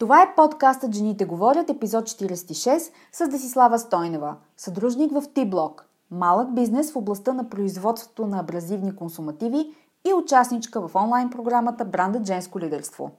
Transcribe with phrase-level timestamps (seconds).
[0.00, 5.80] Това е подкастът Жените говорят, епизод 46 с Десислава Стойнева, съдружник в T-Block,
[6.10, 9.74] малък бизнес в областта на производството на абразивни консумативи
[10.08, 13.10] и участничка в онлайн програмата Брандът женско лидерство.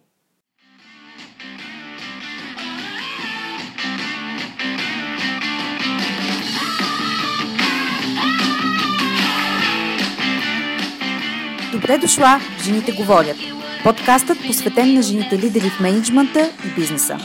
[11.71, 13.37] Добре дошла, Жените говорят–
[13.83, 17.17] Подкастът посветен на жените лидери в менеджмента и бизнеса.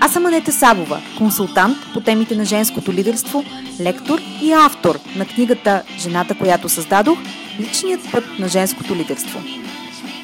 [0.00, 3.44] Аз съм Анета Сабова, консултант по темите на женското лидерство,
[3.80, 7.18] лектор и автор на книгата Жената, която създадох–
[7.60, 9.40] Личният път на женското лидерство.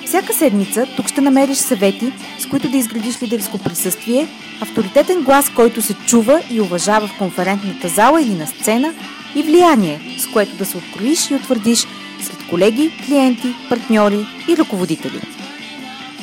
[0.06, 4.28] Всяка седмица тук ще намериш съвети, с които да изградиш лидерско присъствие,
[4.60, 8.94] авторитетен глас, който се чува и уважава в конферентната зала или на сцена
[9.34, 11.86] и влияние, с което да се откроиш и утвърдиш
[12.22, 15.20] сред колеги, клиенти, партньори и ръководители–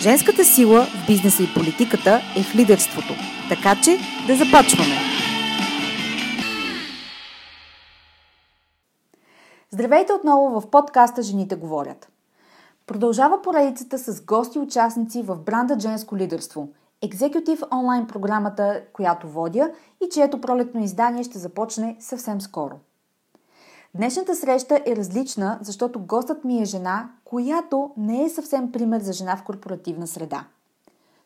[0.01, 3.13] Женската сила в бизнеса и политиката е в лидерството.
[3.49, 4.95] Така че да започваме!
[9.71, 12.09] Здравейте отново в подкаста Жените говорят.
[12.87, 16.69] Продължава поредицата с гости участници в бранда Женско лидерство–
[17.01, 19.71] екзекутив онлайн програмата, която водя
[20.05, 22.79] и чието пролетно издание ще започне съвсем скоро–
[23.95, 29.13] Днешната среща е различна, защото гостът ми е жена, която не е съвсем пример за
[29.13, 30.45] жена в корпоративна среда.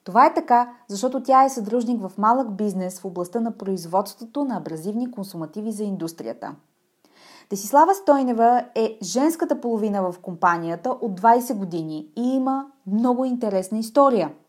[0.04, 4.58] Това е така, защото тя е съдружник в малък бизнес в областта на производството на
[4.58, 6.56] абразивни консумативи за индустрията.
[7.50, 14.32] Десислава Стойнева е женската половина в компанията от 20 години и има много интересна история–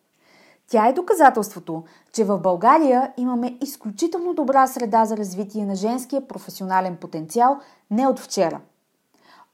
[0.71, 6.97] тя е доказателството, че в България имаме изключително добра среда за развитие на женския професионален
[6.97, 7.59] потенциал
[7.91, 8.61] не от вчера.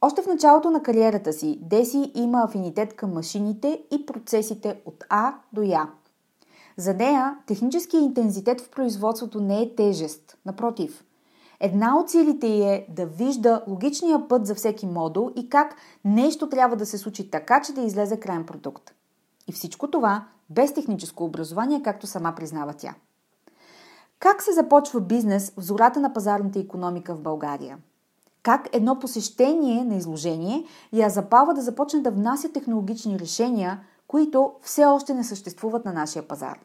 [0.00, 5.34] Още в началото на кариерата си Деси има афинитет към машините и процесите от А
[5.52, 5.88] до Я.
[6.76, 11.04] За нея техническият интензитет в производството не е тежест, напротив.
[11.60, 16.48] Една от целите й е да вижда логичния път за всеки модул и как нещо
[16.48, 18.94] трябва да се случи така, че да излезе крайен продукт.
[19.48, 22.94] И всичко това без техническо образование, както сама признава тя.
[24.18, 27.78] Как се започва бизнес в зората на пазарната економика в България?
[28.42, 34.84] Как едно посещение на изложение я запава да започне да внася технологични решения, които все
[34.84, 36.58] още не съществуват на нашия пазар?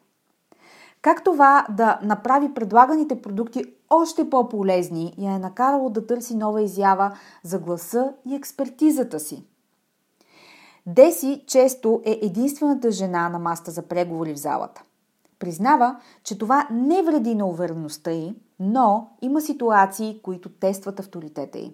[1.01, 7.17] Как това да направи предлаганите продукти още по-полезни я е накарало да търси нова изява
[7.43, 9.43] за гласа и експертизата си?
[10.87, 14.83] Деси често е единствената жена на маста за преговори в залата.
[15.39, 21.73] Признава, че това не вреди на увереността й, но има ситуации, които тестват авторитета й.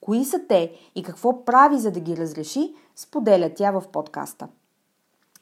[0.00, 4.48] Кои са те и какво прави за да ги разреши, споделя тя в подкаста.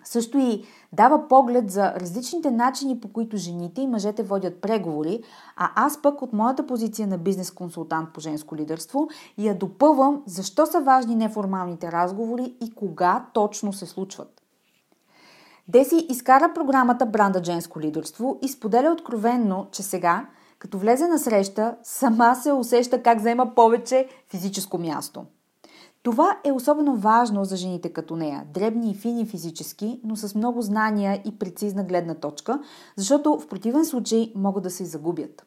[0.04, 5.22] Също и дава поглед за различните начини, по които жените и мъжете водят преговори,
[5.56, 9.08] а аз пък от моята позиция на бизнес консултант по женско лидерство
[9.38, 14.42] я допълвам защо са важни неформалните разговори и кога точно се случват.
[15.68, 20.26] Деси изкара програмата Бранда женско лидерство и споделя откровенно, че сега,
[20.58, 25.24] като влезе на среща, сама се усеща как взема повече физическо място–
[26.02, 30.62] това е особено важно за жените като нея, дребни и фини физически, но с много
[30.62, 32.60] знания и прецизна гледна точка,
[32.96, 35.46] защото в противен случай могат да се загубят.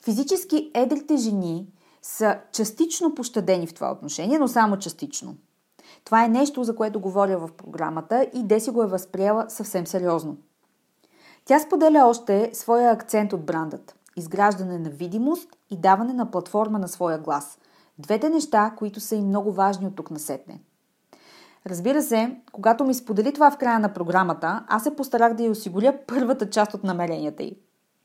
[0.00, 1.66] Физически едрите жени
[2.02, 5.34] са частично пощадени в това отношение, но само частично.
[6.04, 10.36] Това е нещо, за което говоря в програмата и Деси го е възприела съвсем сериозно.
[11.44, 16.88] Тя споделя още своя акцент от брандът– изграждане на видимост и даване на платформа на
[16.88, 17.58] своя глас–
[17.98, 20.60] Двете неща, които са и много важни от тук насетне.
[21.66, 25.50] Разбира се, когато ми сподели това в края на програмата, аз се постарах да й
[25.50, 27.56] осигуря първата част от намеренията й.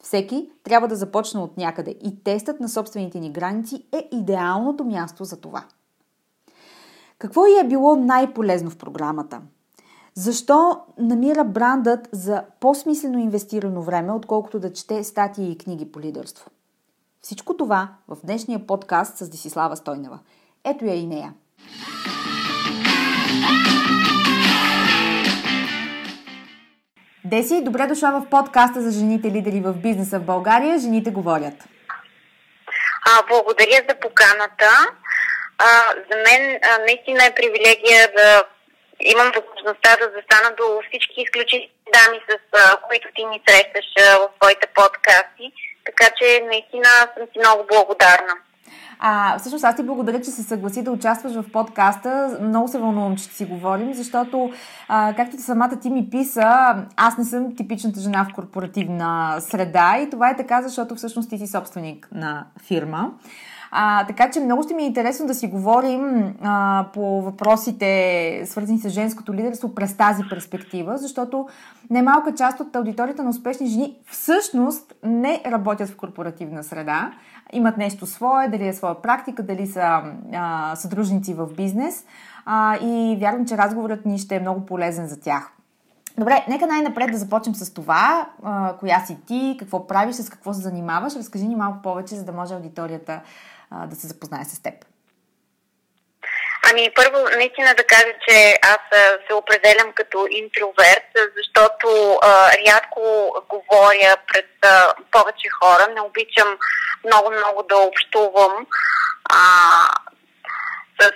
[0.04, 5.24] Всеки трябва да започне от някъде и тестът на собствените ни граници е идеалното място
[5.24, 5.66] за това.
[7.18, 9.42] Какво й е било най-полезно в програмата?
[10.14, 16.50] Защо намира брандът за по-смислено инвестирано време, отколкото да чете статии и книги по лидерство?
[17.22, 20.20] Всичко това в днешния подкаст с Десислава Стойнева.
[20.66, 21.34] Ето я и нея.
[27.26, 30.80] Деси, добре дошла в подкаста за жените лидери в бизнеса в България.
[30.80, 31.54] Жените говорят.
[33.10, 34.70] А, благодаря за поканата.
[35.58, 35.66] А,
[36.12, 38.44] за мен а, наистина е привилегия да
[39.14, 42.32] имам възможността да застана до всички изключителни дами, с
[42.62, 45.48] а, които ти ни срещаш а, в твоите подкасти
[45.86, 48.34] така че наистина съм си много благодарна.
[49.00, 52.38] А, всъщност аз ти благодаря, че се съгласи да участваш в подкаста.
[52.42, 54.52] Много се вълнувам, че си говорим, защото,
[54.88, 60.10] а, както самата ти ми писа, аз не съм типичната жена в корпоративна среда и
[60.10, 63.12] това е така, защото всъщност ти си собственик на фирма.
[63.72, 68.80] А, така че много ще ми е интересно да си говорим а, по въпросите, свързани
[68.80, 71.48] с женското лидерство през тази перспектива, защото
[71.90, 77.12] немалка част от аудиторията на успешни жени всъщност не работят в корпоративна среда,
[77.54, 80.02] имат нещо свое, дали е своя практика, дали са
[80.34, 82.06] а, съдружници в бизнес
[82.46, 85.52] а, и вярвам, че разговорът ни ще е много полезен за тях.
[86.18, 88.28] Добре, нека най-напред да започнем с това.
[88.44, 91.16] А, коя си ти, какво правиш, с какво се занимаваш.
[91.16, 93.22] Разкажи ни малко повече, за да може аудиторията
[93.72, 94.74] а, да се запознае с теб.
[96.70, 103.02] Ами първо наистина да кажа, че аз се определям като интроверт, защото а, рядко
[103.50, 105.88] говоря пред а, повече хора.
[105.94, 106.58] Не обичам
[107.06, 108.68] много-много да общувам
[109.30, 109.40] а,
[111.00, 111.12] с,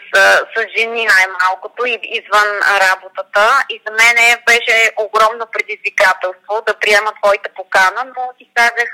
[0.56, 2.50] с жени най-малкото и извън
[2.82, 3.66] работата.
[3.70, 8.90] И за мен беше огромно предизвикателство да приема твоята покана, но си казах,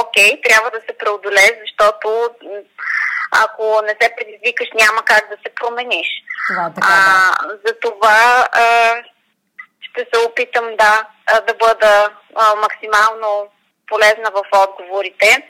[0.00, 2.30] окей, трябва да се преодолее, защото
[3.30, 6.08] ако не се предизвикаш, няма как да се промениш.
[6.48, 6.94] Това, така, да.
[6.94, 8.94] а, за това а,
[9.80, 11.06] ще се опитам да,
[11.46, 13.48] да бъда а, максимално
[13.86, 15.48] полезна в отговорите.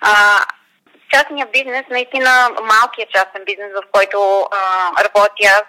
[0.00, 0.44] А,
[1.14, 5.62] частния бизнес, наистина малкият частен бизнес, в който а, работя аз,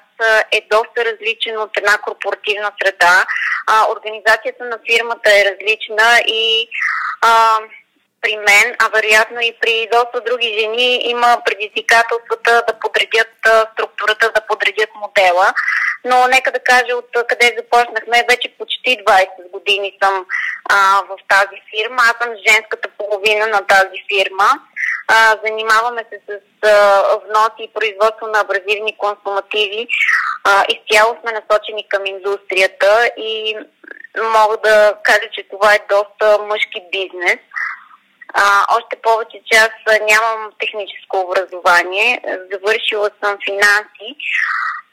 [0.52, 3.26] е доста различен от една корпоративна среда.
[3.68, 6.68] А, организацията на фирмата е различна и
[7.22, 7.58] а,
[8.22, 13.28] при мен, а вероятно и при доста други жени, има предизвикателствата да подредят
[13.74, 15.48] структурата, да подредят модела.
[16.06, 18.26] Но нека да кажа от къде започнахме.
[18.30, 20.26] Вече почти 20 години съм
[20.70, 22.02] а, в тази фирма.
[22.02, 24.50] Аз съм женската половина на тази фирма.
[25.08, 29.88] А, занимаваме се с а, внос и производство на абразивни консумативи.
[30.44, 33.58] А, изцяло сме насочени към индустрията и
[34.24, 37.40] мога да кажа, че това е доста мъжки бизнес.
[38.40, 44.10] А, още повече, че аз нямам техническо образование, завършила съм финанси,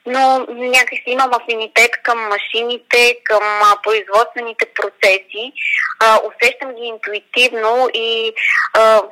[0.06, 5.52] но някакси имам афинитет към машините, към а, производствените процеси.
[6.00, 8.35] А, усещам ги интуитивно и
[8.75, 9.02] а,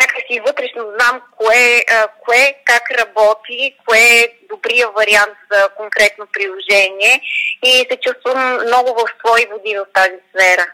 [0.00, 7.20] някакси вътрешно знам кое, а, кое как работи, кое е добрия вариант за конкретно приложение
[7.62, 10.66] и се чувствам много в свои води в тази сфера.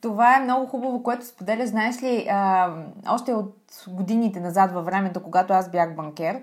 [0.00, 1.66] Това е много хубаво, което споделя.
[1.66, 2.72] Знаеш ли, а,
[3.08, 3.54] още от
[3.88, 6.42] годините назад във времето, когато аз бях банкер,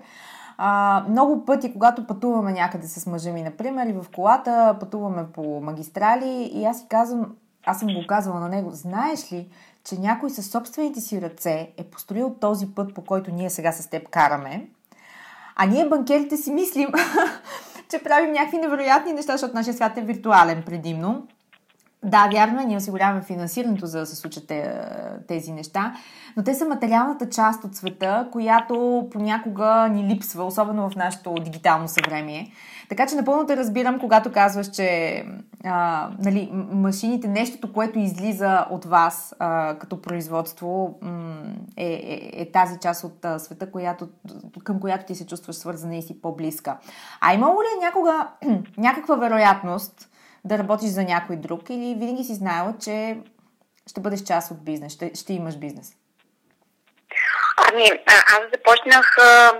[0.58, 5.60] а, много пъти, когато пътуваме някъде с мъжа ми, например, и в колата пътуваме по
[5.60, 7.36] магистрали и аз си казвам,
[7.66, 9.48] аз съм го казвала на него, знаеш ли,
[9.84, 13.90] че някой със собствените си ръце е построил този път, по който ние сега с
[13.90, 14.68] теб караме,
[15.56, 16.88] а ние банкерите си мислим,
[17.90, 21.26] че правим някакви невероятни неща, защото нашия свят е виртуален предимно.
[22.06, 24.52] Да, вярно е, ние осигуряваме финансирането, за да се случат
[25.28, 25.94] тези неща,
[26.36, 31.88] но те са материалната част от света, която понякога ни липсва, особено в нашето дигитално
[31.88, 32.52] съвремие.
[32.88, 35.24] Така че напълно те разбирам, когато казваш, че
[35.64, 40.98] а, нали, машините, нещото, което излиза от вас а, като производство,
[41.76, 44.08] е, е, е тази част от а, света, която,
[44.64, 46.76] към която ти се чувстваш свързана и си по-близка.
[47.20, 48.28] А имало ли някога
[48.76, 50.08] някаква вероятност,
[50.46, 53.16] да работиш за някой друг или винаги си знаела, че
[53.90, 55.92] ще бъдеш част от бизнес, ще, ще имаш бизнес?
[57.56, 59.52] Ами, аз започнах а,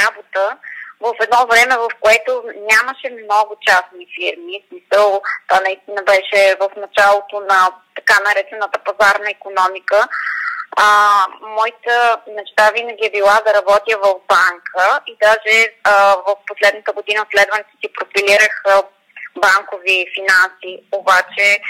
[0.00, 0.56] работа
[1.00, 4.64] в едно време, в което нямаше много частни фирми.
[4.68, 10.08] Смисъл, това наистина беше в началото на така наречената пазарна економика.
[10.76, 10.86] А,
[11.56, 17.26] моята мечта винаги е била да работя в банка и даже а, в последната година
[17.30, 18.62] следването си профилирах
[19.36, 21.60] банкови финанси, обаче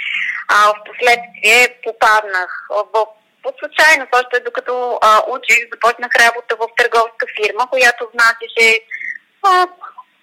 [0.48, 3.06] а, в последствие попаднах в
[3.42, 8.80] по случайност, още докато а, учих, започнах работа в търговска фирма, която внасяше
[9.42, 9.66] а,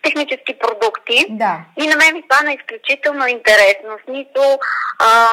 [0.01, 1.25] технически продукти.
[1.29, 1.59] Да.
[1.81, 3.89] И на мен ми стана изключително интересно.
[3.97, 4.59] В смисъл,
[4.99, 5.29] а,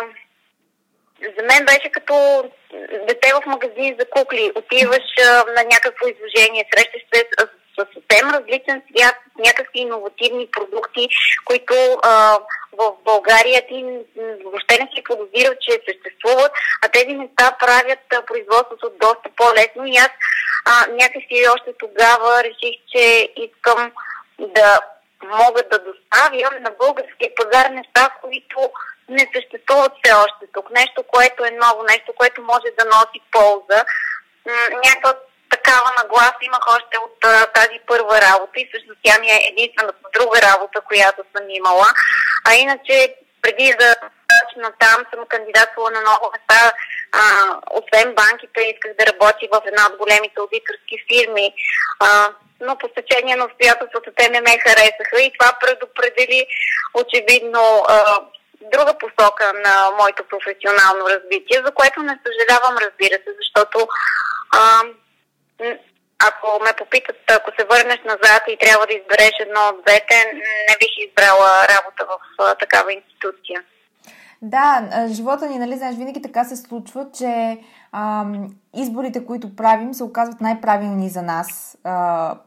[1.37, 2.45] за мен беше като
[3.09, 4.53] дете в магазин за кукли.
[4.55, 10.49] Отиваш а, на някакво изложение, срещаш се с с съвсем различен свят, с някакви иновативни
[10.51, 11.09] продукти,
[11.45, 11.75] които
[12.73, 13.85] в България ти
[14.45, 16.53] въобще не си подозирал, че съществуват,
[16.83, 20.11] а тези неща правят производството доста по-лесно и аз
[20.67, 23.93] а, някакси още тогава реших, че искам
[24.39, 24.81] да
[25.23, 28.71] мога да доставям на българския пазар неща, които
[29.09, 30.71] не съществуват все още тук.
[30.71, 33.85] Нещо, което е ново, нещо, което може да носи полза.
[34.85, 35.15] Някаква
[35.65, 40.09] такава нагласа имах още от а, тази първа работа и всъщност тя ми е единствената
[40.19, 41.87] друга работа, която съм имала.
[42.49, 43.95] А иначе преди да
[44.57, 46.73] на там съм кандидатствала на много места.
[47.71, 51.55] Освен банките, исках да работя в една от големите аудиторски фирми.
[52.01, 52.29] А,
[52.61, 56.47] но по течение на обстоятелствата те не ме харесаха и това предопредели
[56.95, 58.21] очевидно а,
[58.61, 63.89] друга посока на моето професионално развитие, за което не съжалявам, разбира се, защото
[64.51, 64.83] а,
[66.19, 70.33] ако ме попитат, ако се върнеш назад и трябва да избереш едно от двете,
[70.69, 73.65] не бих избрала работа в такава институция.
[74.47, 77.59] Да, живота ни, нали, знаеш, винаги така се случва, че
[77.93, 81.79] ам, изборите, които правим, се оказват най-правилни за нас.
[81.85, 81.95] А,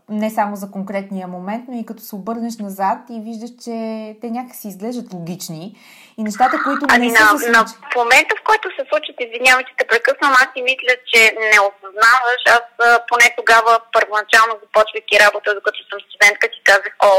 [0.09, 3.75] не само за конкретния момент, но и като се обърнеш назад и виждаш, че
[4.21, 5.75] те някакси изглеждат логични.
[6.17, 7.61] И нещата, които ами, не са се на,
[7.91, 11.57] в момента, в който се случат, извинявай, че те прекъсвам, аз си мисля, че не
[11.67, 12.41] осъзнаваш.
[12.57, 12.63] Аз
[13.09, 17.11] поне тогава, първоначално започвайки работа, докато съм студентка, си казах, о,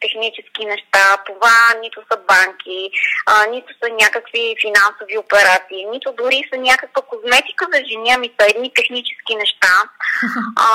[0.00, 2.90] технически неща, това нито са банки,
[3.26, 8.46] а, нито са някакви финансови операции, нито дори са някаква козметика за жени, ами са
[8.46, 9.74] едни технически неща.
[10.56, 10.68] А,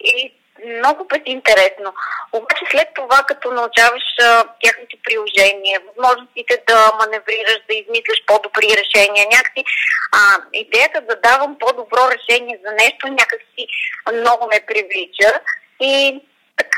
[0.00, 0.32] и
[0.66, 1.94] много безинтересно.
[2.32, 9.26] Обаче след това, като научаваш а, тяхното приложение, възможностите да маневрираш, да измислиш по-добри решения,
[9.36, 9.64] някакси
[10.12, 10.18] а,
[10.52, 13.62] идеята да давам по-добро решение за нещо някакси
[14.12, 15.40] много ме привлича
[15.80, 16.20] и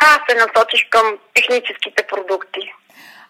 [0.03, 2.73] така се насочих към техническите продукти.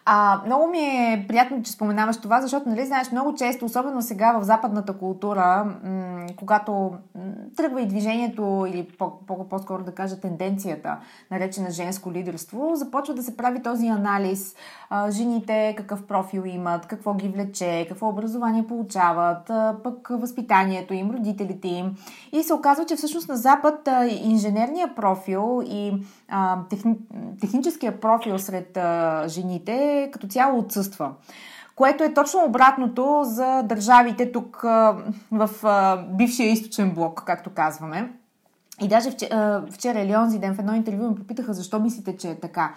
[0.05, 4.39] А, много ми е приятно, че споменаваш това, защото, нали, знаеш, много често, особено сега
[4.39, 7.21] в западната култура, м- когато м-
[7.57, 10.97] тръгва и движението, или по- по-скоро да кажа тенденцията,
[11.31, 14.55] наречена женско лидерство, започва да се прави този анализ.
[14.89, 21.11] А, жените какъв профил имат, какво ги влече, какво образование получават, а, пък възпитанието им,
[21.11, 21.95] родителите им.
[22.31, 25.93] И се оказва, че всъщност на Запад а, инженерния профил и
[26.29, 26.95] а, техни,
[27.41, 31.11] техническия профил сред а, жените като цяло отсъства.
[31.75, 34.61] Което е точно обратното за държавите тук
[35.31, 35.49] в
[36.09, 38.13] бившия източен блок, както казваме.
[38.81, 42.29] И даже вчера, вчера или онзи ден в едно интервю ме попитаха защо мислите, че
[42.29, 42.73] е така.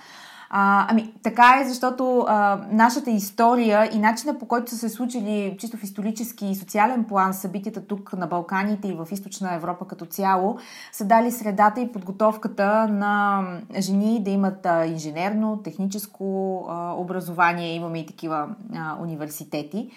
[0.50, 5.56] А, ами, така е, защото а, нашата история и начина по който са се случили
[5.58, 10.06] чисто в исторически и социален план събитията тук на Балканите и в източна Европа като
[10.06, 10.58] цяло
[10.92, 13.44] са дали средата и подготовката на
[13.78, 17.74] жени да имат а, инженерно, техническо а, образование.
[17.74, 19.90] Имаме и такива а, университети.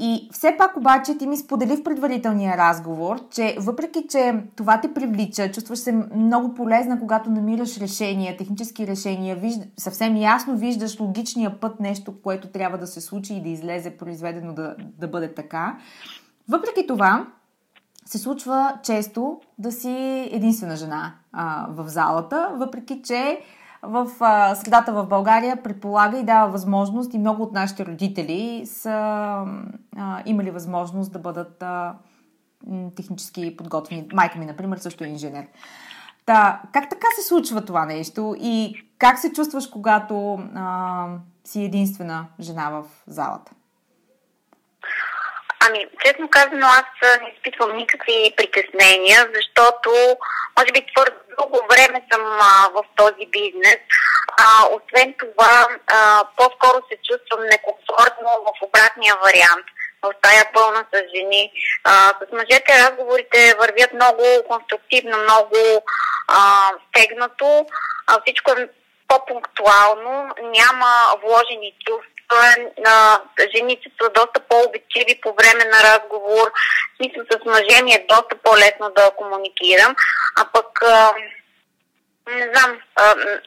[0.00, 4.94] И все пак обаче ти ми сподели в предварителния разговор, че въпреки, че това те
[4.94, 11.60] привлича, чувстваш се много полезна, когато намираш решения, технически решения, вижда, съвсем ясно виждаш логичния
[11.60, 15.78] път, нещо, което трябва да се случи и да излезе произведено да, да бъде така.
[16.48, 17.26] Въпреки това,
[18.06, 23.40] се случва често да си единствена жена а, в залата, въпреки че
[23.82, 28.90] в а, средата в България предполага и дава възможност и много от нашите родители са
[29.96, 31.94] а, имали възможност да бъдат а,
[32.96, 34.08] технически подготвени.
[34.12, 35.46] Майка ми, например, също е инженер.
[36.26, 41.06] Та, как така се случва това нещо и как се чувстваш, когато а,
[41.44, 43.52] си единствена жена в залата?
[45.68, 49.90] Ами, честно казано, аз не изпитвам никакви притеснения, защото,
[50.58, 53.78] може би, твърдо дълго време съм а, в този бизнес.
[54.38, 59.66] А, освен това, а, по-скоро се чувствам некомфортно в обратния вариант
[60.02, 61.52] в тая пълна с жени.
[61.84, 65.84] А, с мъжете разговорите вървят много конструктивно, много
[66.28, 67.66] а, стегнато.
[68.06, 68.68] А, всичко е
[69.08, 72.17] по-пунктуално, няма вложени чувства
[72.78, 73.20] на
[73.56, 76.52] жените са доста по-обичиви по време на разговор.
[76.96, 79.94] Смисъл с мъже ми е доста по-лесно да комуникирам.
[80.40, 80.80] А пък
[82.36, 82.78] не знам,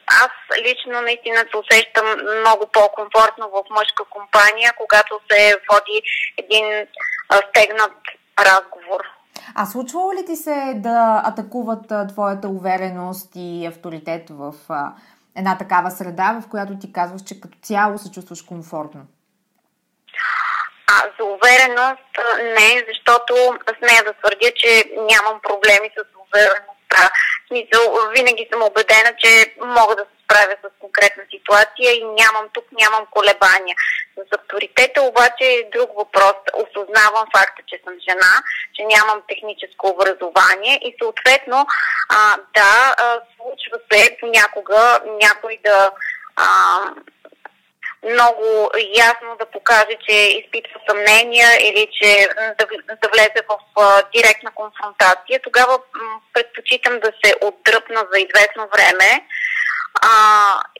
[0.06, 0.30] аз
[0.66, 2.06] лично наистина се усещам
[2.40, 6.02] много по-комфортно в мъжка компания, когато се води
[6.36, 6.86] един
[7.48, 7.96] стегнат
[8.38, 9.00] разговор.
[9.54, 14.52] А случвало ли ти се да атакуват твоята увереност и авторитет в
[15.36, 19.06] една такава среда, в която ти казваш, че като цяло се чувстваш комфортно?
[20.86, 22.12] А, за увереност
[22.42, 23.34] не, защото
[23.78, 26.71] смея да твърдя, че нямам проблеми с увереността.
[26.92, 27.82] В смисъл,
[28.16, 33.06] винаги съм убедена, че мога да се справя с конкретна ситуация и нямам тук, нямам
[33.10, 33.76] колебания.
[34.16, 36.36] За авторитета обаче е друг въпрос.
[36.54, 38.34] Осъзнавам факта, че съм жена,
[38.74, 41.66] че нямам техническо образование и съответно,
[42.08, 45.90] а, да, а, случва се понякога някой да
[46.36, 46.46] а,
[48.04, 52.28] много ясно да покаже, че изпитва съмнения или че
[52.58, 52.66] да,
[53.02, 55.40] да влезе в а, директна конфронтация.
[55.42, 59.26] Тогава м, предпочитам да се отдръпна за известно време
[60.02, 60.08] а,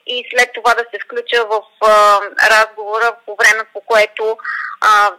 [0.07, 4.37] и след това да се включа в а, разговора по време, по което
[4.81, 5.11] а,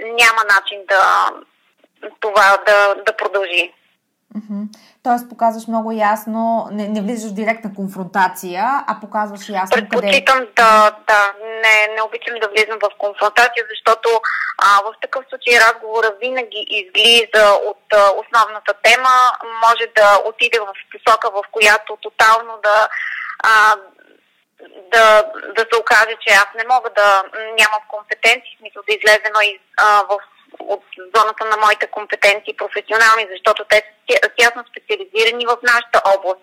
[0.00, 1.30] няма начин да
[2.20, 3.72] това да, да продължи.
[5.02, 9.88] Тоест показваш много ясно, не, не влизаш в директна конфронтация, а показваш ясно къде...
[9.88, 11.32] Предпочитам да, да,
[11.64, 14.08] не, не обичам да влизам в конфронтация, защото
[14.58, 19.14] а, в такъв случай разговора винаги излиза от а, основната тема,
[19.66, 22.88] може да отиде в посока, в която тотално да
[23.42, 23.76] а,
[24.92, 25.24] да,
[25.56, 27.22] да се окаже, че аз не мога да
[27.58, 29.30] нямам компетенции, смисъл да излезе
[29.76, 30.18] а, в
[30.58, 36.40] от зоната на моите компетенции професионални, защото те са тясно специализирани в нашата област.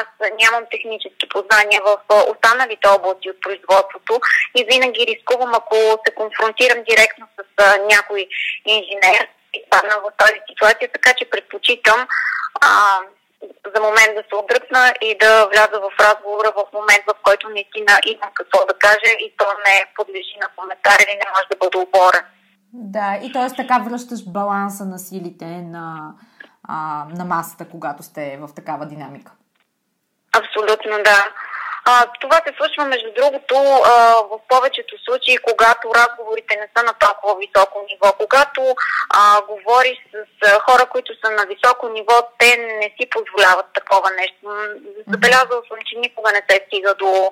[0.00, 0.06] Аз
[0.40, 1.98] нямам технически познания в
[2.32, 4.20] останалите области от производството
[4.56, 7.42] и винаги рискувам, ако се конфронтирам директно с
[7.92, 8.28] някой
[8.66, 12.08] инженер, изпадна в тази ситуация, така че предпочитам
[12.60, 13.00] а,
[13.74, 18.00] за момент да се отдръпна и да вляза в разговора в момент, в който наистина
[18.06, 21.78] имам какво да кажа и то не подлежи на коментар или не може да бъде
[21.78, 22.24] оборен.
[22.78, 23.56] Да, и т.е.
[23.56, 26.14] така връщаш баланса на силите на,
[26.62, 29.32] а, на масата, когато сте в такава динамика.
[30.38, 31.24] Абсолютно, да.
[31.88, 33.90] А, това се случва, между другото, а,
[34.30, 38.08] в повечето случаи, когато разговорите не са на толкова високо ниво.
[38.22, 38.60] Когато
[39.10, 40.16] а, говориш с
[40.46, 44.42] а, хора, които са на високо ниво, те не си позволяват такова нещо.
[45.12, 47.30] Забелязал съм, че никога не се стига до,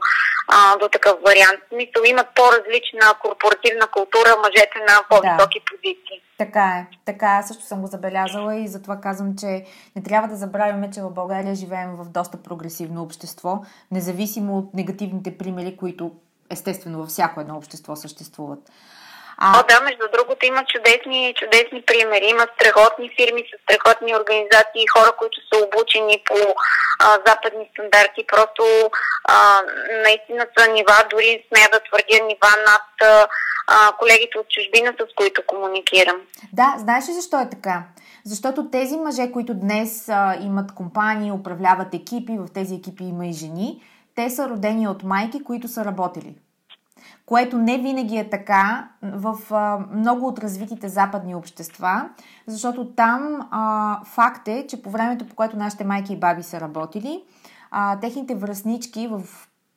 [0.48, 1.60] а, до такъв вариант.
[1.72, 5.66] Мисъл, имат по-различна корпоративна култура мъжете на по-високи да.
[5.70, 6.22] позиции.
[6.38, 6.96] Така е.
[7.04, 9.64] Така също съм го забелязала и затова казвам, че
[9.96, 15.38] не трябва да забравяме, че в България живеем в доста прогресивно общество, независимо от негативните
[15.38, 16.12] примери, които
[16.50, 18.70] естествено във всяко едно общество съществуват.
[19.38, 19.60] А...
[19.60, 22.26] О, да, между другото има чудесни, чудесни примери.
[22.26, 26.36] Има страхотни фирми с страхотни организации хора, които са обучени по
[26.98, 28.26] а, западни стандарти.
[28.26, 28.90] Просто
[29.24, 29.60] а,
[30.06, 33.26] наистина са нива, дори смея да твърдя нива над
[33.66, 36.16] а, колегите от чужбина, с които комуникирам.
[36.52, 37.82] Да, знаеш ли защо е така?
[38.24, 43.32] Защото тези мъже, които днес а, имат компании, управляват екипи, в тези екипи има и
[43.32, 43.82] жени,
[44.16, 46.34] те са родени от майки, които са работили
[47.26, 52.08] което не винаги е така в а, много от развитите западни общества,
[52.46, 56.60] защото там а, факт е, че по времето, по което нашите майки и баби са
[56.60, 57.22] работили,
[57.70, 59.22] а, техните връзнички в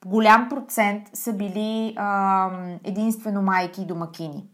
[0.06, 2.50] голям процент са били а,
[2.84, 4.44] единствено майки и домакини.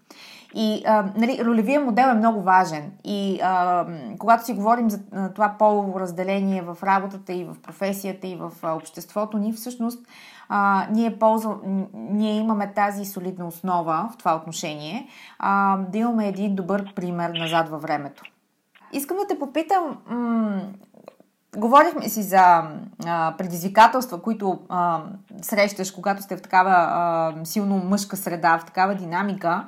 [0.55, 2.93] И а, нали, ролевия модел е много важен.
[3.05, 3.87] И а,
[4.19, 5.01] когато си говорим за
[5.35, 10.07] това полово разделение в работата и в професията и в обществото ни, всъщност
[10.49, 11.57] а, ние, ползва,
[11.95, 17.69] ние имаме тази солидна основа в това отношение, а, да имаме един добър пример назад
[17.69, 18.23] във времето.
[18.93, 20.63] Искам да те попитам, м-
[21.57, 22.63] Говорихме си за
[23.07, 25.03] а, предизвикателства, които а,
[25.43, 29.65] срещаш, когато сте в такава а, силно мъжка среда, в такава динамика.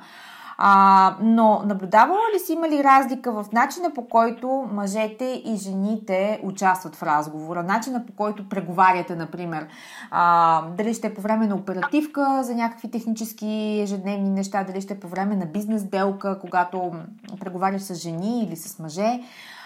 [0.57, 6.39] А, но наблюдавала ли си има ли разлика в начина по който мъжете и жените
[6.43, 9.67] участват в разговора, начина по който преговаряте, например,
[10.11, 14.93] а, дали ще е по време на оперативка за някакви технически ежедневни неща, дали ще
[14.93, 16.93] е по време на бизнес делка, когато
[17.39, 19.19] преговаряш с жени или с мъже.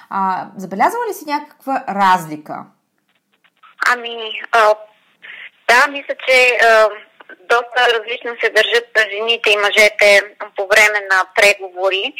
[0.09, 2.65] А, забелязва ли си някаква разлика?
[3.93, 4.17] Ами,
[4.51, 4.73] а,
[5.69, 6.87] да, мисля, че а,
[7.39, 10.21] доста различно се държат жените и мъжете
[10.55, 12.13] по време на преговори.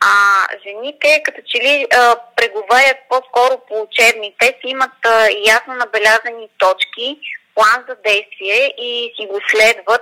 [0.00, 6.48] А жените, като че ли а, преговарят по-скоро по учебните, си имат а, ясно набелязани
[6.58, 7.18] точки,
[7.54, 10.00] план за действие и си го следват,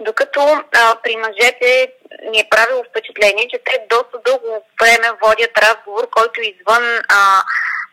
[0.00, 1.92] докато а, при мъжете
[2.30, 7.42] ми е правило впечатление, че те доста дълго време водят разговор, който е извън а,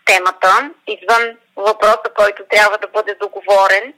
[0.06, 3.94] темата, извън въпроса, който трябва да бъде договорен.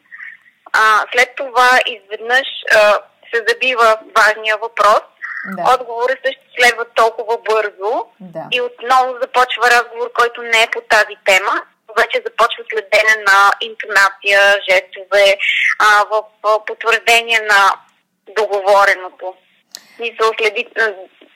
[0.78, 3.00] А, след това изведнъж а,
[3.34, 5.02] се забива важния въпрос.
[5.58, 5.74] Да.
[5.74, 8.48] Отговорът също следва толкова бързо да.
[8.52, 11.62] и отново започва разговор, който не е по тази тема.
[11.98, 15.38] Вече започва следене на интонация, жестове,
[15.80, 17.74] а, в, в потвърждение на
[18.36, 19.36] договореното.
[19.98, 20.68] Се следи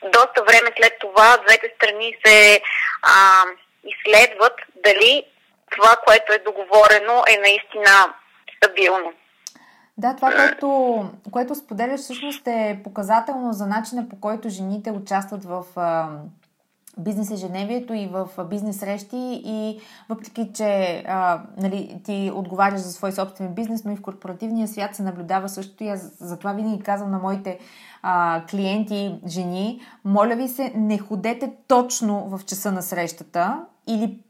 [0.03, 2.61] доста време след това, двете страни се
[3.01, 3.43] а,
[3.83, 5.25] изследват дали
[5.71, 8.13] това, което е договорено, е наистина
[8.57, 9.13] стабилно.
[9.99, 15.65] Да, това, което, което споделяш, всъщност е показателно за начина по който жените участват в,
[16.97, 23.11] бизнес ежедневието и в бизнес срещи и въпреки, че а, нали, ти отговаряш за свой
[23.11, 27.11] собствен бизнес, но и в корпоративния свят се наблюдава също и аз затова винаги казвам
[27.11, 27.59] на моите
[28.01, 34.23] а, клиенти, жени, моля ви се, не ходете точно в часа на срещата или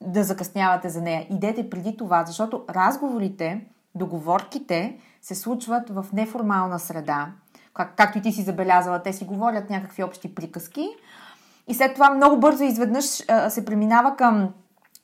[0.00, 1.26] да закъснявате за нея.
[1.30, 7.28] Идете преди това, защото разговорите, договорките се случват в неформална среда.
[7.74, 10.88] Как, както и ти си забелязала, те си говорят някакви общи приказки.
[11.68, 14.50] И след това много бързо изведнъж а, се преминава към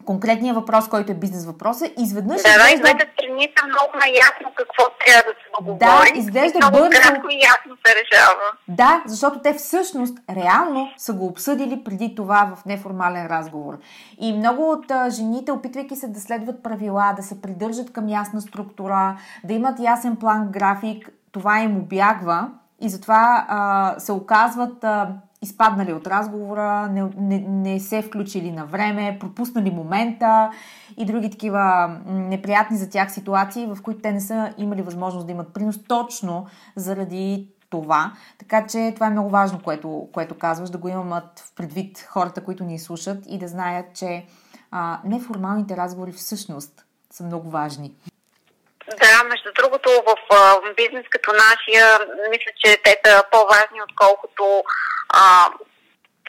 [0.05, 2.43] конкретния въпрос, който е бизнес въпроса, изведнъж...
[2.43, 6.13] Да, да, и двете страни са много наясно какво трябва да се договори.
[6.13, 6.91] Да, изглежда много бързо.
[6.91, 8.43] кратко и ясно се решава.
[8.69, 13.79] Да, защото те всъщност реално са го обсъдили преди това в неформален разговор.
[14.21, 18.41] И много от а, жените, опитвайки се да следват правила, да се придържат към ясна
[18.41, 22.49] структура, да имат ясен план, график, това им обягва
[22.81, 24.85] и затова а, се оказват...
[24.85, 25.09] А,
[25.43, 30.51] изпаднали от разговора, не, не, не се включили на време, пропуснали момента
[30.97, 35.33] и други такива неприятни за тях ситуации, в които те не са имали възможност да
[35.33, 38.13] имат принос точно заради това.
[38.39, 42.45] Така че това е много важно, което, което казваш, да го имат в предвид хората,
[42.45, 44.27] които ни слушат и да знаят, че
[44.71, 47.95] а, неформалните разговори всъщност са много важни.
[48.99, 50.17] Да, между другото, в
[50.77, 51.99] бизнес като нашия,
[52.31, 54.65] мисля, че те са по-важни, отколкото
[55.09, 55.49] а,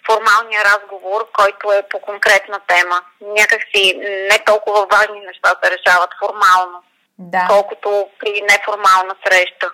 [0.06, 3.02] формалния разговор, който е по конкретна тема.
[3.40, 3.84] Някакси
[4.32, 6.78] не толкова важни неща се решават формално,
[7.18, 7.48] да.
[7.50, 9.68] колкото при неформална среща.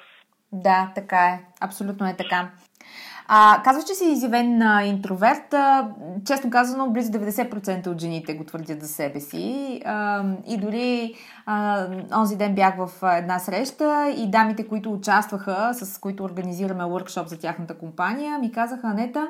[0.52, 1.40] Да, така е.
[1.62, 2.50] Абсолютно е така.
[3.28, 5.54] А, казваш, че си изявен а, интроверт.
[5.54, 5.88] А,
[6.28, 9.82] честно казано, близо 90% от жените го твърдят за себе си.
[9.86, 11.16] А, и дори
[12.18, 17.40] онзи ден бях в една среща и дамите, които участваха, с които организираме workshop за
[17.40, 19.28] тяхната компания, ми казаха, Анета,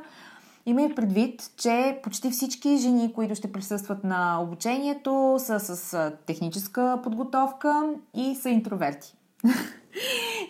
[0.67, 7.93] Имай предвид, че почти всички жени, които ще присъстват на обучението, са с техническа подготовка
[8.13, 9.15] и са интроверти.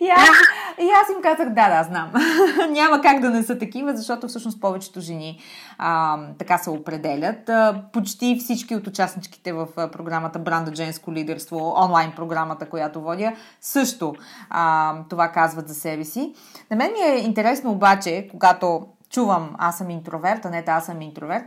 [0.01, 0.29] И аз,
[0.79, 2.11] и аз им казах, да, да, знам.
[2.69, 5.39] Няма как да не са такива, защото всъщност повечето жени
[5.77, 7.49] а, така се определят.
[7.49, 14.15] А, почти всички от участничките в програмата Бранда Женско лидерство, онлайн програмата, която водя, също
[14.49, 16.33] а, това казват за себе си.
[16.71, 21.01] На мен ми е интересно обаче, когато чувам аз съм интроверт, а не аз съм
[21.01, 21.45] интроверт,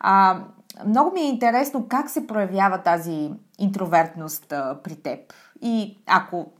[0.00, 0.40] а,
[0.86, 5.18] много ми е интересно как се проявява тази интровертност а, при теб.
[5.62, 6.52] И ако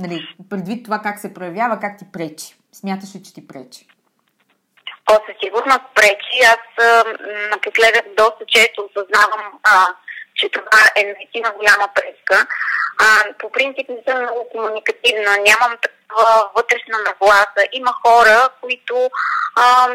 [0.00, 2.56] нали, предвид това как се проявява, как ти пречи?
[2.72, 3.86] Смяташ ли, че ти пречи?
[5.10, 6.36] О, със сигурност пречи.
[6.54, 6.86] Аз
[7.50, 9.86] напоследък доста често осъзнавам, а,
[10.34, 12.46] че това е наистина голяма пречка.
[12.98, 13.06] А,
[13.38, 17.62] по принцип не съм много комуникативна, нямам такава вътрешна нагласа.
[17.72, 19.10] Има хора, които
[19.56, 19.88] а,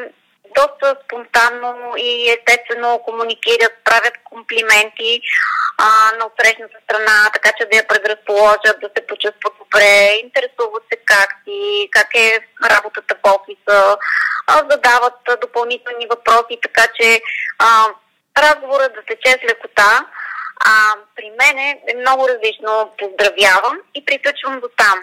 [0.56, 5.22] доста спонтанно и естествено комуникират, правят комплименти
[5.78, 5.88] а,
[6.18, 11.30] на отсрещната страна, така че да я предразположат, да се почувстват добре, интересуват се как
[11.44, 12.40] си, как е
[12.72, 13.98] работата в офиса,
[14.48, 17.22] а, задават допълнителни въпроси, така че
[17.60, 17.86] а,
[18.38, 20.06] разговорът да се че с лекота.
[20.66, 22.94] А при мене е много различно.
[22.98, 25.00] Поздравявам и приключвам до там.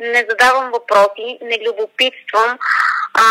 [0.00, 2.58] Не задавам въпроси, не любопитствам.
[3.14, 3.24] А,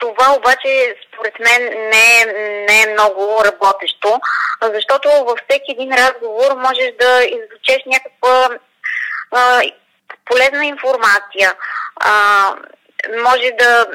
[0.00, 2.26] това обаче според мен не е,
[2.68, 4.20] не е много работещо,
[4.62, 8.58] защото във всеки един разговор можеш да извлечеш някаква
[9.30, 9.62] а,
[10.24, 11.54] полезна информация.
[11.96, 12.12] А,
[13.24, 13.86] може да,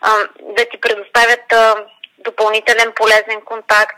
[0.00, 1.74] а, да ти предоставят а,
[2.18, 3.96] допълнителен полезен контакт.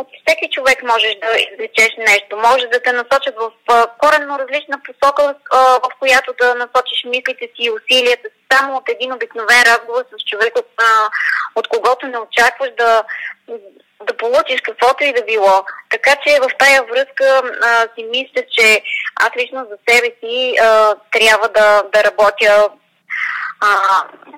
[0.00, 2.36] От всеки човек можеш да извлечеш нещо.
[2.36, 3.50] Може да те насочат в
[3.98, 5.34] коренно различна посока,
[5.84, 10.24] в която да насочиш мислите си и усилията си само от един обикновен разговор с
[10.30, 10.68] човек, от,
[11.54, 13.04] от когото не очакваш да,
[14.02, 15.64] да получиш каквото и да било.
[15.90, 18.82] Така че в тая връзка а, си мисля, че
[19.16, 22.68] аз лично за себе си а, трябва да, да работя
[23.60, 23.70] а,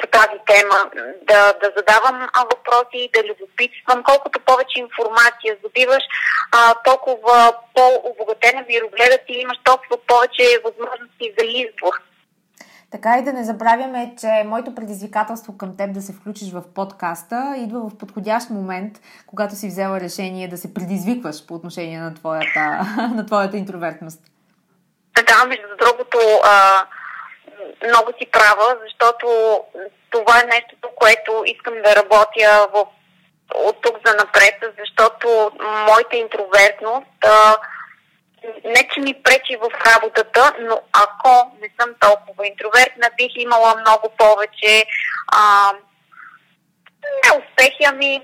[0.01, 0.79] по тази тема,
[1.23, 4.03] да, да задавам въпроси, да любопитствам.
[4.03, 6.05] Колкото повече информация добиваш,
[6.53, 11.95] а, толкова по-обогатена мирогледа ти имаш, толкова повече възможности за избор.
[12.93, 17.55] Така и да не забравяме, че моето предизвикателство към теб да се включиш в подкаста
[17.59, 18.93] идва в подходящ момент,
[19.27, 22.61] когато си взела решение да се предизвикваш по отношение на твоята,
[23.15, 24.21] на твоята интровертност.
[25.27, 26.87] Да, между другото, а,
[27.89, 29.27] много си права, защото
[30.11, 32.87] това е нещото, което искам да работя в,
[33.55, 35.51] от тук за напред, защото
[35.89, 37.57] моята интровертност а,
[38.65, 44.09] не, че ми пречи в работата, но ако не съм толкова интровертна, бих имала много
[44.19, 44.85] повече
[45.29, 45.73] а,
[47.39, 48.23] успехи, ами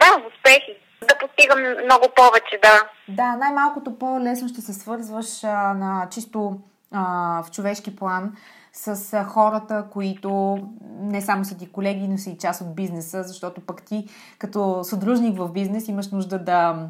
[0.00, 0.76] да, успехи.
[1.08, 2.88] Да постигам много повече, да.
[3.08, 6.58] Да, най-малкото по-лесно ще се свързваш а, на чисто
[6.94, 8.32] а, в човешки план
[8.72, 10.58] с хората, които
[11.00, 14.84] не само са ти колеги, но са и част от бизнеса, защото пък ти като
[14.84, 16.88] съдружник в бизнес имаш нужда да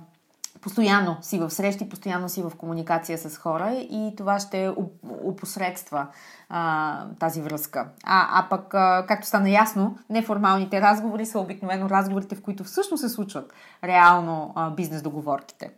[0.60, 4.74] постоянно си в срещи, постоянно си в комуникация с хора и това ще
[5.24, 6.06] опосредства
[6.48, 7.88] а, тази връзка.
[8.04, 13.00] А, а пък, а, както стана ясно, неформалните разговори са обикновено разговорите, в които всъщност
[13.00, 13.52] се случват
[13.84, 15.70] реално а, бизнес договорките.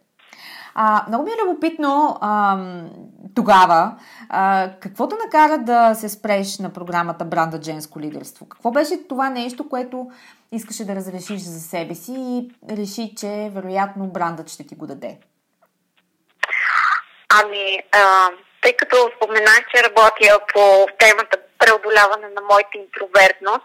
[0.78, 2.56] А, много ми е любопитно а,
[3.34, 3.92] тогава,
[4.28, 8.48] а, каквото накара да се спреш на програмата Бранда Женско лидерство?
[8.48, 10.10] Какво беше това нещо, което
[10.52, 15.18] искаше да разрешиш за себе си и реши, че вероятно брандът ще ти го даде?
[17.28, 18.28] Ами, а,
[18.62, 23.64] тъй като споменах, че работя по темата преодоляване на моята интровертност,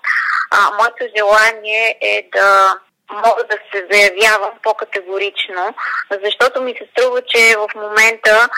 [0.52, 2.80] а, моето желание е да
[3.13, 5.76] мога да се заявявам по-категорично,
[6.24, 8.50] защото ми се струва, че в момента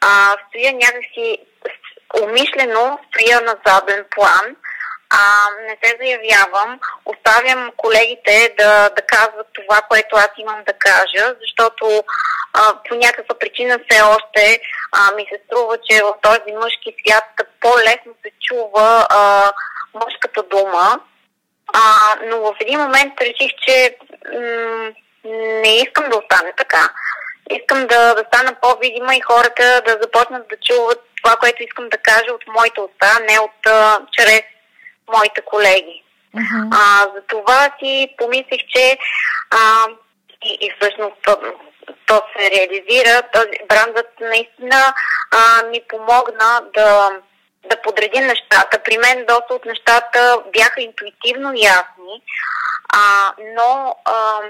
[0.00, 1.38] а, стоя някакси
[2.22, 4.56] умишлено, стоя на заден план,
[5.10, 11.34] а, не се заявявам, оставям колегите да, да казват това, което аз имам да кажа,
[11.40, 12.04] защото
[12.52, 14.60] а, по някаква причина все още
[14.92, 17.24] а, ми се струва, че в този мъжки свят
[17.60, 19.52] по-лесно се чува а,
[19.94, 21.00] мъжката дума
[21.72, 23.96] а, но в един момент реших, че
[24.32, 24.92] м-
[25.62, 26.90] не искам да остане така.
[27.50, 31.98] Искам да, да стана по-видима и хората да започнат да чуват това, което искам да
[31.98, 34.42] кажа от моите уста, не от а, чрез
[35.12, 36.04] моите колеги.
[36.36, 36.68] Uh-huh.
[36.72, 38.98] А, за това си помислих, че
[39.50, 39.86] а,
[40.44, 41.36] и, и всъщност то,
[42.06, 43.22] то се реализира.
[43.32, 44.94] Този брандът наистина
[45.30, 47.10] а, ми помогна да
[47.64, 48.82] да подреди нещата.
[48.84, 52.22] При мен доста от нещата бяха интуитивно ясни,
[52.94, 54.40] а, но а,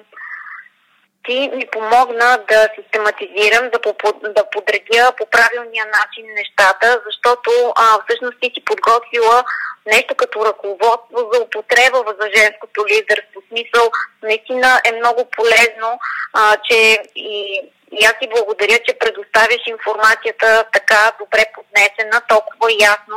[1.24, 3.78] ти ми помогна да систематизирам, да,
[4.22, 9.44] да подредя по правилния начин нещата, защото а, всъщност ти си подготвила
[9.86, 13.42] нещо като ръководство за употреба за женското лидерство.
[13.48, 13.90] Смисъл,
[14.22, 16.00] наистина е много полезно,
[16.32, 23.16] а, че и и аз ти благодаря, че предоставяш информацията така добре поднесена, толкова ясно.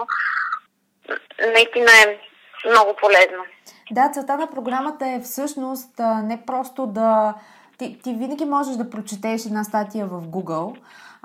[1.53, 2.19] Наистина е
[2.69, 3.43] много полезно.
[3.91, 7.33] Да, целта на програмата е всъщност не просто да...
[7.77, 10.77] Ти, ти винаги можеш да прочетеш една статия в Google,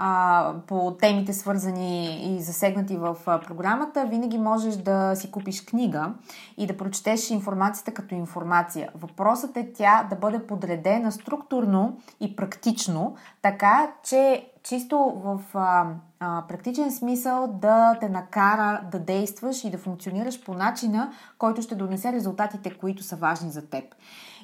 [0.03, 6.13] а, по темите свързани и засегнати в а, програмата, винаги можеш да си купиш книга
[6.57, 8.91] и да прочетеш информацията като информация.
[8.95, 15.87] Въпросът е тя да бъде подредена структурно и практично, така че чисто в а,
[16.21, 21.75] а, практичен смисъл да те накара да действаш и да функционираш по начина, който ще
[21.75, 23.85] донесе резултатите, които са важни за теб.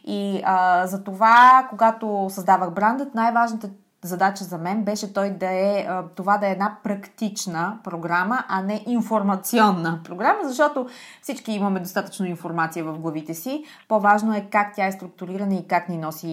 [0.04, 3.70] И а, за това, когато създавах брандът, най-важната
[4.04, 8.84] задача за мен беше той да е, това да е една практична програма, а не
[8.86, 10.88] информационна програма, защото
[11.22, 13.64] всички имаме достатъчно информация в главите си.
[13.88, 16.26] По-важно е как тя е структурирана и как ни носи,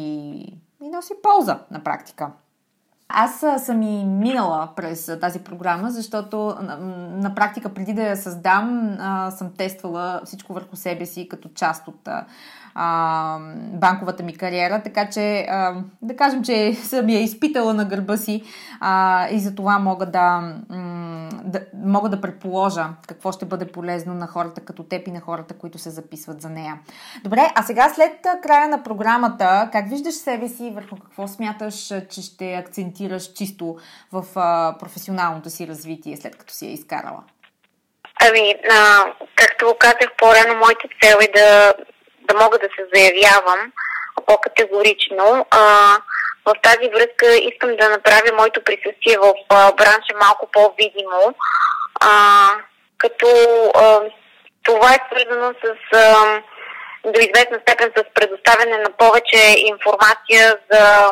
[0.81, 2.31] ни носи полза на практика.
[3.15, 6.55] Аз съм и минала през тази програма, защото
[7.11, 8.97] на, практика преди да я създам,
[9.31, 12.09] съм тествала всичко върху себе си като част от
[12.75, 13.39] а,
[13.73, 18.43] банковата ми кариера, така че а, да кажем, че съм я изпитала на гърба си
[18.79, 20.53] а, и за това мога да,
[21.43, 25.53] да, мога да предположа какво ще бъде полезно на хората като теб и на хората,
[25.53, 26.79] които се записват за нея.
[27.23, 32.21] Добре, а сега след края на програмата, как виждаш себе си, върху какво смяташ, че
[32.21, 33.02] ще акцентираш
[33.37, 33.77] чисто
[34.11, 37.23] в а, професионалното си развитие, след като си я изкарала?
[38.21, 41.73] Ами, а, както казах по-рано, моята цел е да
[42.27, 43.71] да мога да се заявявам
[44.25, 45.45] по-категорично.
[45.51, 45.61] А,
[46.45, 51.33] в тази връзка искам да направя моето присъствие в а, бранша малко по-видимо,
[52.01, 52.47] а,
[52.97, 53.27] като
[53.75, 53.99] а,
[54.63, 56.41] това е свързано с а,
[57.05, 61.11] до известна степен с предоставяне на повече информация за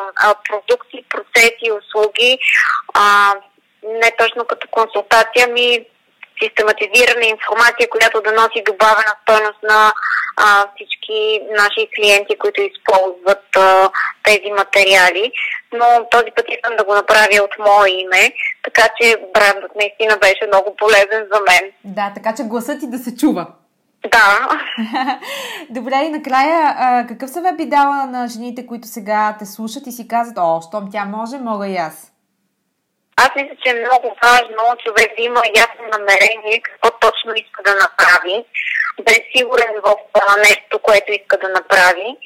[0.50, 2.40] продукти, процеси, услуги,
[2.94, 3.34] а,
[3.84, 5.86] не точно като консултация, ми
[6.44, 9.94] систематизирана информация, която да носи добавена стойност на
[10.38, 13.90] а, всички наши клиенти, които използват а,
[14.24, 15.32] тези материали.
[15.74, 20.48] Но този път искам да го направя от мое име, така че брандът наистина беше
[20.48, 21.72] много полезен за мен.
[21.84, 23.48] Да, така че гласът ти да се чува.
[24.10, 24.50] Да.
[25.70, 29.92] Добре, и накрая, а, какъв съвет би дала на жените, които сега те слушат и
[29.92, 32.12] си казват, о, щом тя може, мога и аз?
[33.18, 37.76] Аз мисля, че е много важно човек да има ясно намерение какво точно иска да
[37.76, 38.46] направи.
[39.00, 42.18] да е сигурен в а, нещо, което иска да направи,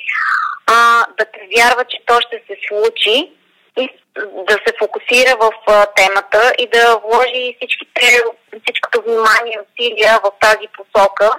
[0.68, 3.32] а, да се вярва, че то ще се случи
[3.78, 3.90] и
[4.48, 8.22] да се фокусира в а, темата и да вложи всичките,
[8.64, 11.32] всичкото внимание и усилия в тази посока.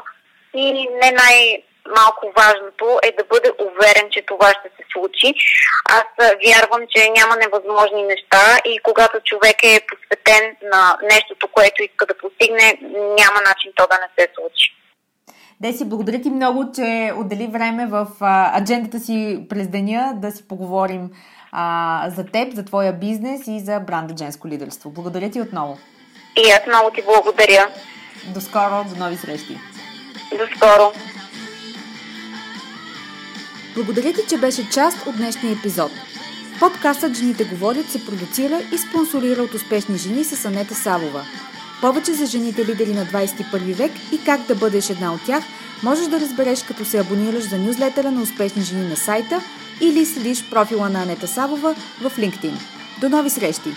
[0.56, 1.62] И не най-
[1.96, 5.34] малко важното е да бъде уверен, че това ще се случи.
[5.98, 6.06] Аз
[6.46, 12.18] вярвам, че няма невъзможни неща и когато човек е посветен на нещото, което иска да
[12.18, 12.78] постигне,
[13.20, 14.76] няма начин то да не се случи.
[15.60, 20.48] Деси, благодаря ти много, че отдели време в а, аджендата си през деня да си
[20.48, 21.10] поговорим
[21.52, 24.90] а, за теб, за твоя бизнес и за бранда Женско лидерство.
[24.90, 25.78] Благодаря ти отново.
[26.36, 27.68] И аз много ти благодаря.
[28.34, 29.58] До скоро, до нови срещи.
[30.30, 30.92] До скоро.
[33.74, 35.92] Благодаря ти, че беше част от днешния епизод.
[36.60, 41.26] Подкастът Жените говорят се продуцира и спонсорира от успешни жени с Анета Савова.
[41.80, 45.44] Повече за жените лидери на 21 век и как да бъдеш една от тях
[45.82, 49.40] можеш да разбереш като се абонираш за нюзлетера на успешни жени на сайта
[49.80, 52.54] или следиш профила на Анета Савова в LinkedIn.
[53.00, 53.70] До нови срещи!